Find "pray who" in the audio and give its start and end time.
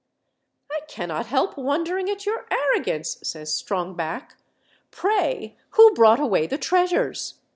4.89-5.93